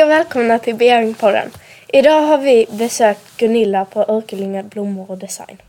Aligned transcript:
Hej 0.00 0.04
och 0.04 0.10
välkomna 0.10 0.58
till 0.58 0.74
Bearingpodden. 0.74 1.50
Idag 1.88 2.22
har 2.22 2.38
vi 2.38 2.66
besökt 2.70 3.36
Gunilla 3.36 3.84
på 3.84 4.04
Örkelljunga 4.08 4.62
Blommor 4.62 5.10
och 5.10 5.18
Design. 5.18 5.62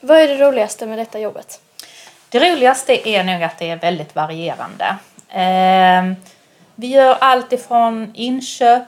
Vad 0.00 0.18
är 0.18 0.28
det 0.28 0.36
roligaste 0.36 0.86
med 0.86 0.98
detta 0.98 1.18
jobbet? 1.18 1.60
Det 2.28 2.52
roligaste 2.52 3.08
är 3.08 3.24
nog 3.24 3.42
att 3.42 3.58
det 3.58 3.70
är 3.70 3.76
väldigt 3.76 4.14
varierande. 4.14 4.96
Eh, 5.28 6.16
vi 6.74 6.86
gör 6.86 7.16
allt 7.20 7.52
ifrån 7.52 8.12
inköp, 8.14 8.82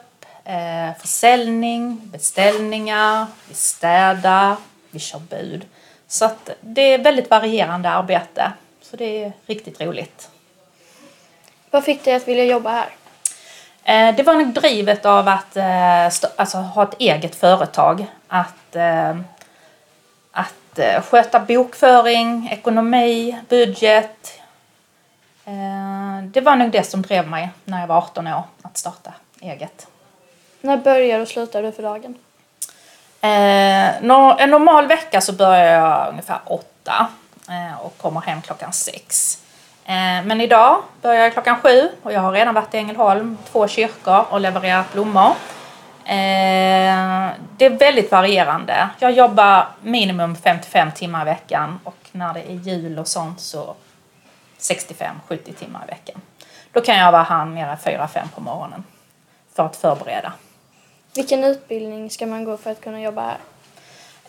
eh, 0.45 1.01
försäljning, 1.01 2.01
beställningar, 2.05 3.27
vi 3.48 3.55
städar, 3.55 4.56
vi 4.91 4.98
kör 4.98 5.19
bud. 5.19 5.65
Så 6.09 6.30
det 6.61 6.83
är 6.83 6.98
väldigt 6.98 7.30
varierande 7.30 7.91
arbete. 7.91 8.53
Så 8.83 8.97
det 8.97 9.25
är 9.25 9.33
riktigt 9.47 9.80
roligt. 9.80 10.30
Vad 11.71 11.85
fick 11.85 12.05
dig 12.05 12.15
att 12.15 12.29
vilja 12.29 12.45
jobba 12.45 12.71
här? 12.71 12.89
Eh, 13.89 14.16
det 14.16 14.23
var 14.23 14.35
nog 14.35 14.47
drivet 14.49 15.07
av 15.07 15.29
att 15.29 15.57
eh, 15.57 16.05
alltså, 16.37 16.59
ha 16.59 16.83
ett 16.83 16.95
eget 16.99 17.35
företag. 17.35 18.07
Att, 18.29 18.77
eh, 18.77 19.16
att 20.30 21.05
sköta 21.05 21.41
bokföring, 21.41 22.49
ekonomi, 22.52 23.38
budget. 23.49 24.41
Det 26.25 26.41
var 26.41 26.57
nog 26.57 26.71
det 26.71 26.83
som 26.83 27.02
drev 27.02 27.29
mig 27.29 27.49
när 27.65 27.80
jag 27.80 27.87
var 27.87 27.97
18 27.97 28.27
år 28.27 28.43
att 28.63 28.77
starta 28.77 29.13
eget. 29.41 29.87
När 30.60 30.77
börjar 30.77 31.21
och 31.21 31.29
slutar 31.29 31.63
du 31.63 31.73
för 31.73 31.82
dagen? 31.82 32.15
Eh, 33.21 33.97
en 34.43 34.51
normal 34.51 34.87
vecka 34.87 35.21
så 35.21 35.33
börjar 35.33 35.80
jag 35.80 36.09
ungefär 36.09 36.38
åtta 36.45 37.09
eh, 37.49 37.80
och 37.80 37.99
kommer 37.99 38.21
hem 38.21 38.43
klockan 38.43 38.73
sex. 38.73 39.38
Eh, 39.85 40.25
men 40.25 40.41
idag 40.41 40.83
börjar 41.02 41.23
jag 41.23 41.33
klockan 41.33 41.60
sju 41.60 41.88
och 42.02 42.13
jag 42.13 42.21
har 42.21 42.33
redan 42.33 42.55
varit 42.55 42.75
i 42.75 42.79
Ängelholm, 42.79 43.38
två 43.52 43.69
kyrkor 43.69 44.25
och 44.30 44.41
levererat 44.41 44.93
blommor. 44.93 45.30
Eh, 46.05 47.29
det 47.57 47.65
är 47.65 47.79
väldigt 47.79 48.10
varierande. 48.10 48.88
Jag 48.99 49.13
jobbar 49.13 49.66
minimum 49.82 50.37
55 50.37 50.93
timmar 50.93 51.23
i 51.23 51.25
veckan 51.25 51.80
och 51.85 51.97
när 52.13 52.35
det 52.35 52.51
är 52.51 52.55
jul 52.55 52.99
och 52.99 53.09
sånt 53.09 53.41
så 53.41 53.75
65-70 54.59 55.55
timmar 55.59 55.85
i 55.87 55.91
veckan. 55.91 56.21
Då 56.73 56.80
kan 56.80 56.97
jag 56.97 57.13
vara 57.13 57.23
här 57.23 57.45
mer 57.45 57.66
än 57.66 57.77
4-5 57.77 58.29
på 58.35 58.41
morgonen 58.41 58.85
för 59.55 59.66
att 59.66 59.77
förbereda. 59.77 60.32
Vilken 61.14 61.45
utbildning 61.45 62.10
ska 62.10 62.26
man 62.26 62.45
gå 62.45 62.56
för 62.56 62.70
att 62.70 62.80
kunna 62.80 63.01
jobba 63.01 63.23
här? 63.23 63.38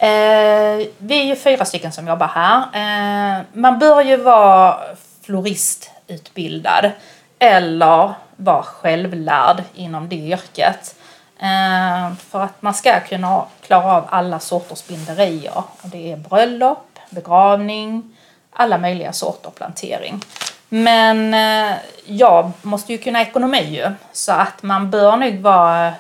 Eh, 0.02 0.88
vi 0.98 1.20
är 1.20 1.24
ju 1.24 1.36
fyra 1.36 1.66
stycken 1.66 1.92
som 1.92 2.08
jobbar 2.08 2.28
här. 2.28 2.60
Eh, 2.74 3.46
man 3.54 3.80
bör 3.80 4.02
ju 4.02 4.18
vara 4.18 4.80
floristutbildad 5.22 6.92
eller 7.40 8.14
vara 8.36 8.64
självlärd 8.64 9.64
inom 9.76 10.10
det 10.10 10.16
yrket. 10.16 10.96
Eh, 11.40 12.14
för 12.30 12.42
att 12.42 12.62
man 12.62 12.74
ska 12.74 13.00
kunna 13.00 13.46
klara 13.62 13.94
av 13.94 14.08
alla 14.10 14.40
sorters 14.40 14.88
binderier. 14.88 15.58
Och 15.58 15.90
det 15.90 16.12
är 16.12 16.18
bröllop, 16.18 17.00
begravning, 17.10 18.18
alla 18.52 18.78
möjliga 18.78 19.14
sorter 19.14 19.50
plantering. 19.50 20.22
Men 20.70 21.34
eh, 21.34 21.78
jag 22.06 22.52
måste 22.62 22.92
ju 22.92 22.98
kunna 22.98 23.22
ekonomi 23.22 23.64
ju, 23.64 23.92
så 24.12 24.32
att 24.32 24.64
man 24.64 24.90
bör 24.90 25.18
nog 25.18 25.40
vara 25.40 25.94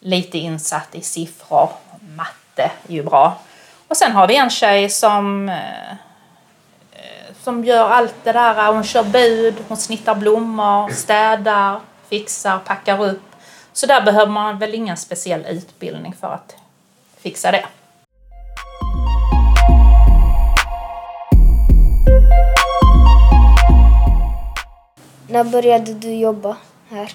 lite 0.00 0.38
insatt 0.38 0.94
i 0.94 1.00
siffror. 1.00 1.70
Matte 2.16 2.70
är 2.88 2.92
ju 2.92 3.02
bra. 3.02 3.40
Och 3.88 3.96
sen 3.96 4.12
har 4.12 4.28
vi 4.28 4.36
en 4.36 4.50
tjej 4.50 4.90
som 4.90 5.48
eh, 5.48 5.96
som 7.48 7.64
gör 7.64 7.88
allt 7.90 8.14
det 8.24 8.32
där. 8.32 8.72
Hon 8.72 8.84
kör 8.84 9.04
bud, 9.04 9.54
hon 9.68 9.76
snittar 9.76 10.14
blommor, 10.14 10.90
städar, 10.90 11.80
fixar, 12.08 12.58
packar 12.58 13.04
upp. 13.04 13.22
Så 13.72 13.86
där 13.86 14.02
behöver 14.02 14.32
man 14.32 14.58
väl 14.58 14.74
ingen 14.74 14.96
speciell 14.96 15.46
utbildning 15.46 16.14
för 16.20 16.28
att 16.28 16.56
fixa 17.20 17.50
det. 17.50 17.66
När 25.28 25.44
började 25.44 25.94
du 25.94 26.14
jobba 26.14 26.56
här? 26.90 27.12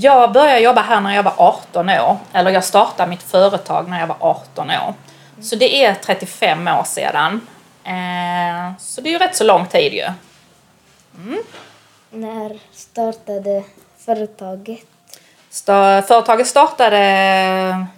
Jag 0.00 0.32
började 0.32 0.60
jobba 0.60 0.80
här 0.80 1.00
när 1.00 1.14
jag 1.14 1.22
var 1.22 1.34
18 1.36 1.88
år. 1.88 2.18
Eller 2.32 2.50
jag 2.50 2.64
startade 2.64 3.10
mitt 3.10 3.22
företag 3.22 3.88
när 3.88 4.00
jag 4.00 4.06
var 4.06 4.16
18 4.20 4.70
år. 4.70 4.94
Så 5.42 5.56
det 5.56 5.84
är 5.84 5.94
35 5.94 6.68
år 6.68 6.84
sedan. 6.84 7.40
Eh, 7.84 8.78
så 8.78 9.00
det 9.00 9.08
är 9.08 9.12
ju 9.12 9.18
rätt 9.18 9.36
så 9.36 9.44
lång 9.44 9.66
tid 9.66 9.92
ju. 9.92 10.08
Mm. 11.24 11.42
När 12.10 12.58
startade 12.72 13.62
företaget? 13.98 14.86
Företaget 16.08 16.46
startade 16.46 16.98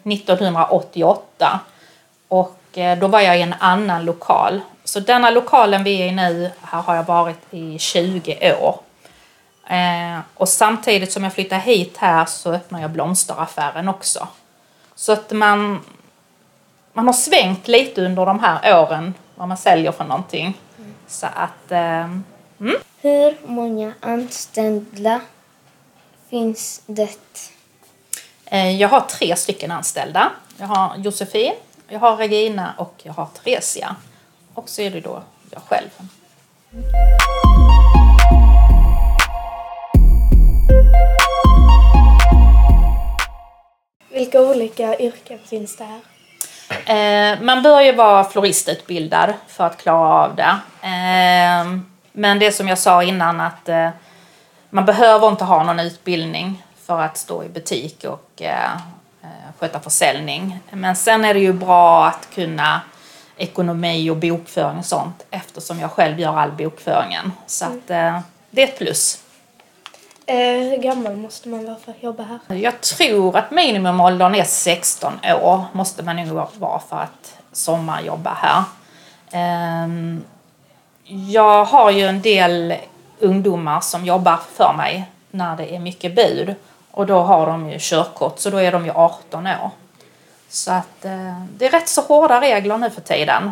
1988 0.04 1.60
och 2.28 2.78
eh, 2.78 2.98
då 2.98 3.06
var 3.06 3.20
jag 3.20 3.38
i 3.38 3.42
en 3.42 3.54
annan 3.58 4.04
lokal. 4.04 4.60
Så 4.84 5.00
denna 5.00 5.30
lokalen 5.30 5.84
vi 5.84 6.02
är 6.02 6.06
i 6.06 6.12
nu, 6.12 6.50
här 6.62 6.82
har 6.82 6.94
jag 6.94 7.04
varit 7.04 7.40
i 7.50 7.78
20 7.78 8.54
år. 8.60 8.80
Eh, 9.68 10.20
och 10.34 10.48
samtidigt 10.48 11.12
som 11.12 11.24
jag 11.24 11.32
flyttade 11.32 11.60
hit 11.60 11.96
här 11.96 12.24
så 12.24 12.52
öppnade 12.52 12.82
jag 12.82 12.90
blomsteraffären 12.90 13.88
också. 13.88 14.28
Så 14.94 15.12
att 15.12 15.32
man, 15.32 15.80
man 16.92 17.06
har 17.06 17.12
svängt 17.12 17.68
lite 17.68 18.04
under 18.04 18.26
de 18.26 18.40
här 18.40 18.82
åren 18.82 19.14
vad 19.34 19.48
man 19.48 19.56
säljer 19.56 19.92
för 19.92 20.04
någonting. 20.04 20.60
Mm. 20.78 20.94
Så 21.06 21.26
att... 21.26 21.70
Eh, 21.72 21.78
mm. 22.60 22.76
Hur 23.00 23.36
många 23.46 23.92
anställda 24.00 25.20
finns 26.30 26.82
det? 26.86 27.18
Eh, 28.44 28.80
jag 28.80 28.88
har 28.88 29.00
tre 29.00 29.36
stycken 29.36 29.70
anställda. 29.70 30.30
Jag 30.56 30.66
har 30.66 30.96
Josefin, 30.96 31.52
jag 31.88 32.00
har 32.00 32.16
Regina 32.16 32.74
och 32.78 32.94
jag 33.02 33.12
har 33.12 33.26
Theresia. 33.26 33.96
Och 34.54 34.68
så 34.68 34.82
är 34.82 34.90
det 34.90 35.00
då 35.00 35.22
jag 35.50 35.62
själv. 35.62 35.88
Vilka 44.18 44.40
olika 44.40 44.98
yrken 44.98 45.38
finns 45.44 45.76
det 45.76 45.84
här? 45.84 46.00
Eh, 47.32 47.40
man 47.40 47.62
bör 47.62 47.80
ju 47.80 47.92
vara 47.92 48.24
floristutbildad 48.24 49.34
för 49.48 49.64
att 49.64 49.76
klara 49.76 50.24
av 50.24 50.36
det. 50.36 50.56
Eh, 50.82 51.78
men 52.12 52.38
det 52.38 52.52
som 52.52 52.68
jag 52.68 52.78
sa 52.78 53.02
innan 53.02 53.40
att 53.40 53.68
eh, 53.68 53.88
man 54.70 54.84
behöver 54.84 55.28
inte 55.28 55.44
ha 55.44 55.64
någon 55.64 55.80
utbildning 55.80 56.64
för 56.86 57.00
att 57.00 57.16
stå 57.16 57.44
i 57.44 57.48
butik 57.48 58.04
och 58.04 58.42
sköta 59.58 59.80
försäljning. 59.80 60.58
Men 60.70 60.96
sen 60.96 61.24
är 61.24 61.34
det 61.34 61.40
ju 61.40 61.52
bra 61.52 62.06
att 62.06 62.28
kunna 62.34 62.80
ekonomi 63.36 64.10
och 64.10 64.16
bokföring 64.16 64.78
och 64.78 64.84
sånt 64.84 65.26
eftersom 65.30 65.78
jag 65.78 65.90
själv 65.90 66.20
gör 66.20 66.36
all 66.38 66.52
bokföringen. 66.52 67.32
Så 67.46 67.64
att, 67.64 67.90
eh, 67.90 68.20
det 68.50 68.62
är 68.62 68.66
ett 68.66 68.78
plus. 68.78 69.22
Eh, 70.30 70.70
hur 70.70 70.76
gammal 70.76 71.16
måste 71.16 71.48
man 71.48 71.66
vara 71.66 71.76
för 71.76 71.90
att 71.90 72.02
jobba 72.02 72.22
här? 72.22 72.56
Jag 72.56 72.80
tror 72.80 73.36
att 73.36 73.50
minimumåldern 73.50 74.34
är 74.34 74.44
16 74.44 75.12
år, 75.42 75.64
måste 75.72 76.02
man 76.02 76.16
nog 76.16 76.50
vara 76.54 76.78
för 76.78 76.96
att 76.96 77.34
sommarjobba 77.52 78.34
här. 78.34 78.64
Ehm, 79.30 80.24
jag 81.04 81.64
har 81.64 81.90
ju 81.90 82.06
en 82.06 82.22
del 82.22 82.74
ungdomar 83.18 83.80
som 83.80 84.04
jobbar 84.04 84.36
för 84.52 84.74
mig 84.76 85.10
när 85.30 85.56
det 85.56 85.74
är 85.74 85.78
mycket 85.78 86.14
bud 86.14 86.54
och 86.90 87.06
då 87.06 87.20
har 87.20 87.46
de 87.46 87.70
ju 87.70 87.76
körkort 87.80 88.38
så 88.38 88.50
då 88.50 88.56
är 88.56 88.72
de 88.72 88.84
ju 88.84 88.90
18 88.90 89.46
år. 89.46 89.70
Så 90.48 90.72
att 90.72 91.04
eh, 91.04 91.42
det 91.56 91.66
är 91.66 91.70
rätt 91.70 91.88
så 91.88 92.02
hårda 92.02 92.40
regler 92.40 92.78
nu 92.78 92.90
för 92.90 93.00
tiden 93.00 93.50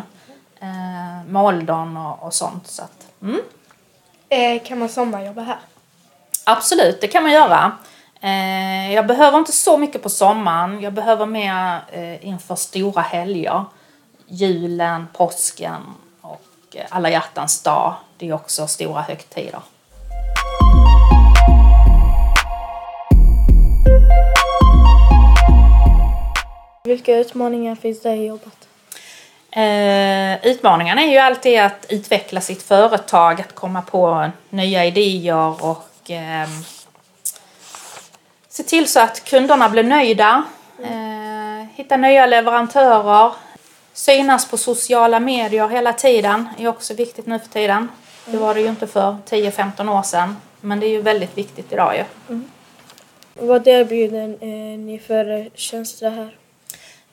eh, 0.59 1.25
med 1.27 1.41
åldern 1.41 1.97
och, 1.97 2.33
sånt. 2.33 2.67
Så 2.67 2.83
att, 2.83 3.07
mm. 3.21 4.59
kan 4.63 4.79
man 4.79 4.89
sommarjobba 4.89 5.41
här? 5.41 5.57
Absolut, 6.49 7.01
det 7.01 7.07
kan 7.07 7.23
man 7.23 7.31
göra. 7.31 7.71
Eh, 8.21 8.93
jag 8.93 9.07
behöver 9.07 9.37
inte 9.37 9.51
så 9.51 9.77
mycket 9.77 10.03
på 10.03 10.09
sommaren. 10.09 10.81
Jag 10.81 10.93
behöver 10.93 11.25
mer 11.25 11.79
eh, 11.91 12.27
inför 12.27 12.55
stora 12.55 13.01
helger. 13.01 13.65
Julen, 14.27 15.07
påsken 15.13 15.81
och 16.21 16.41
eh, 16.75 16.85
alla 16.89 17.09
hjärtans 17.09 17.63
dag. 17.63 17.95
Det 18.17 18.29
är 18.29 18.33
också 18.33 18.67
stora 18.67 19.01
högtider. 19.01 19.59
Vilka 26.83 27.15
utmaningar 27.15 27.75
finns 27.75 28.01
det 28.01 28.13
i 28.13 28.25
jobbet? 28.25 28.67
Eh, 29.51 30.45
utmaningarna 30.51 31.01
är 31.01 31.11
ju 31.11 31.17
alltid 31.17 31.59
att 31.59 31.85
utveckla 31.89 32.41
sitt 32.41 32.63
företag, 32.63 33.41
att 33.41 33.55
komma 33.55 33.81
på 33.81 34.29
nya 34.49 34.85
idéer 34.85 35.65
och 35.65 35.83
eh, 36.09 36.49
se 38.49 38.63
till 38.63 38.87
så 38.87 38.99
att 38.99 39.23
kunderna 39.23 39.69
blir 39.69 39.83
nöjda. 39.83 40.43
Eh, 40.83 41.67
hitta 41.75 41.97
nya 41.97 42.25
leverantörer. 42.25 43.31
Synas 43.93 44.49
på 44.49 44.57
sociala 44.57 45.19
medier 45.19 45.67
hela 45.67 45.93
tiden 45.93 46.49
är 46.57 46.67
också 46.67 46.93
viktigt 46.93 47.25
nu 47.25 47.39
för 47.39 47.47
tiden. 47.47 47.89
Det 48.25 48.37
var 48.37 48.53
det 48.53 48.61
ju 48.61 48.67
inte 48.67 48.87
för 48.87 49.17
10-15 49.29 49.89
år 49.89 50.03
sedan. 50.03 50.37
Men 50.61 50.79
det 50.79 50.85
är 50.85 50.91
ju 50.91 51.01
väldigt 51.01 51.37
viktigt 51.37 51.71
idag 51.71 51.95
ju. 51.95 52.03
Vad 53.33 53.67
erbjuder 53.67 54.27
ni 54.77 54.99
för 54.99 55.49
tjänster 55.55 56.09
här? 56.09 56.31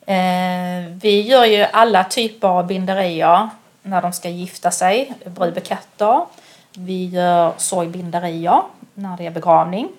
Eh, 0.07 0.85
vi 1.01 1.21
gör 1.21 1.45
ju 1.45 1.63
alla 1.63 2.03
typer 2.03 2.47
av 2.47 2.67
binderier 2.67 3.49
när 3.81 4.01
de 4.01 4.13
ska 4.13 4.29
gifta 4.29 4.71
sig, 4.71 5.13
brudbuketter. 5.25 6.25
Vi 6.77 7.05
gör 7.05 7.53
sorgbinderier 7.57 8.61
när 8.95 9.17
det 9.17 9.25
är 9.25 9.31
begravning. 9.31 9.89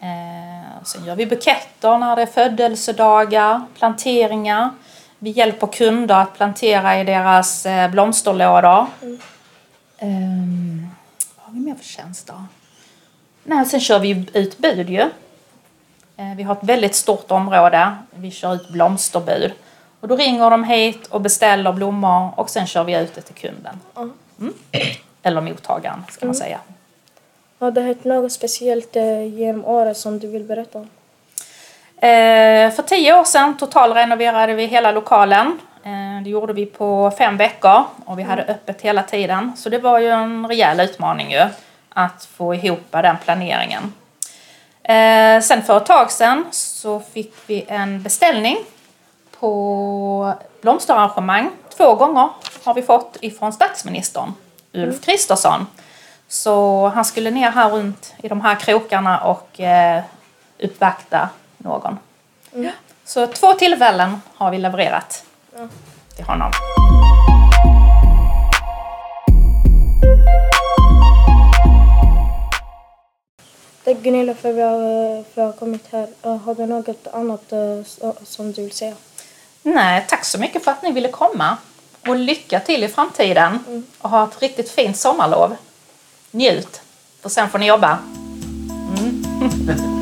Eh, 0.00 0.82
sen 0.84 1.04
gör 1.04 1.16
vi 1.16 1.26
buketter 1.26 1.98
när 1.98 2.16
det 2.16 2.22
är 2.22 2.26
födelsedagar, 2.26 3.60
planteringar. 3.78 4.70
Vi 5.18 5.30
hjälper 5.30 5.66
kunder 5.66 6.14
att 6.14 6.34
plantera 6.34 7.00
i 7.00 7.04
deras 7.04 7.66
eh, 7.66 7.90
blomsterlådor. 7.90 8.86
Ehm, 9.98 10.88
vad 11.36 11.46
har 11.46 11.52
vi 11.52 11.60
mer 11.60 11.74
för 11.74 11.84
tjänster? 11.84 12.44
Nej, 13.44 13.66
sen 13.66 13.80
kör 13.80 13.98
vi 13.98 14.26
ut 14.32 14.58
bud 14.58 14.90
ju. 14.90 15.00
Eh, 16.16 16.34
Vi 16.36 16.42
har 16.42 16.52
ett 16.54 16.64
väldigt 16.64 16.94
stort 16.94 17.30
område. 17.30 17.96
Vi 18.10 18.30
kör 18.30 18.54
ut 18.54 18.68
blomsterbud. 18.68 19.52
Och 20.00 20.08
då 20.08 20.16
ringer 20.16 20.50
de 20.50 20.64
hit 20.64 21.06
och 21.06 21.20
beställer 21.20 21.72
blommor 21.72 22.30
och 22.36 22.50
sen 22.50 22.66
kör 22.66 22.84
vi 22.84 22.96
ut 22.98 23.14
det 23.14 23.20
till 23.20 23.34
kunden. 23.34 23.80
Mm. 24.38 24.54
Eller 25.22 25.40
mottagaren 25.40 26.04
ska 26.10 26.26
man 26.26 26.34
säga. 26.34 26.58
Har 27.60 27.70
det 27.70 27.80
hänt 27.80 28.04
något 28.04 28.32
speciellt 28.32 28.96
eh, 28.96 29.24
genom 29.24 29.64
året 29.64 29.96
som 29.96 30.18
du 30.18 30.26
vill 30.26 30.44
berätta 30.44 30.78
om? 30.78 30.88
Eh, 31.96 32.70
för 32.70 32.82
tio 32.82 33.20
år 33.20 33.24
sedan 33.24 33.56
totalrenoverade 33.56 34.54
vi 34.54 34.66
hela 34.66 34.92
lokalen. 34.92 35.58
Eh, 35.84 36.24
det 36.24 36.30
gjorde 36.30 36.52
vi 36.52 36.66
på 36.66 37.12
fem 37.18 37.36
veckor 37.36 37.84
och 38.04 38.18
vi 38.18 38.22
hade 38.22 38.42
öppet 38.42 38.80
hela 38.80 39.02
tiden. 39.02 39.52
Så 39.56 39.68
det 39.68 39.78
var 39.78 39.98
ju 39.98 40.08
en 40.08 40.48
rejäl 40.48 40.80
utmaning 40.80 41.32
ju 41.32 41.46
att 41.88 42.24
få 42.24 42.54
ihop 42.54 42.80
den 42.90 43.16
planeringen. 43.24 43.94
Sen 45.42 45.62
för 45.62 45.76
ett 45.76 45.86
tag 45.86 46.12
sedan 46.12 46.44
så 46.50 47.00
fick 47.00 47.34
vi 47.46 47.64
en 47.68 48.02
beställning 48.02 48.56
på 49.40 50.32
blomsterarrangemang. 50.60 51.50
Två 51.76 51.94
gånger 51.94 52.28
har 52.64 52.74
vi 52.74 52.82
fått 52.82 53.16
ifrån 53.20 53.52
statsministern, 53.52 54.32
Ulf 54.72 55.00
Kristersson. 55.00 55.66
Så 56.30 56.86
han 56.88 57.04
skulle 57.04 57.30
ner 57.30 57.50
här 57.50 57.70
runt 57.70 58.14
i 58.22 58.28
de 58.28 58.40
här 58.40 58.54
krokarna 58.54 59.20
och 59.20 59.60
eh, 59.60 60.02
uppvakta 60.58 61.28
någon. 61.58 61.98
Så 63.04 63.26
två 63.26 63.54
tillfällen 63.54 64.22
har 64.34 64.50
vi 64.50 64.58
levererat 64.58 65.24
till 66.16 66.24
honom. 66.24 66.52
Gunilla 73.84 74.34
för 74.34 74.48
att 74.50 74.56
vi 74.56 74.60
har, 74.60 75.24
för 75.34 75.42
att 75.42 75.54
ha 75.54 75.58
kommit 75.60 75.86
här. 75.92 76.08
Eh, 76.22 76.36
Har 76.36 76.54
du 76.54 76.66
något 76.66 77.06
annat 77.12 77.52
eh, 77.52 78.12
som 78.24 78.52
du 78.52 78.62
vill 78.62 78.72
säga? 78.72 78.94
Nej, 79.62 80.04
tack 80.08 80.24
så 80.24 80.38
mycket 80.38 80.64
för 80.64 80.70
att 80.70 80.82
ni 80.82 80.92
ville 80.92 81.08
komma. 81.08 81.56
Och 82.08 82.16
lycka 82.16 82.60
till 82.60 82.84
i 82.84 82.88
framtiden. 82.88 83.84
Och 83.98 84.10
ha 84.10 84.24
ett 84.24 84.42
riktigt 84.42 84.70
fint 84.70 84.96
sommarlov. 84.96 85.56
Njut, 86.30 86.80
för 87.22 87.28
sen 87.28 87.50
får 87.50 87.58
ni 87.58 87.66
jobba. 87.66 87.98
Mm. 88.98 89.96